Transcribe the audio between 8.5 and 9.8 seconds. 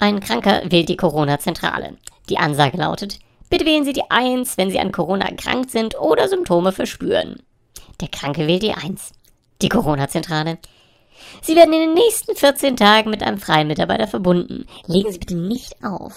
die 1. Die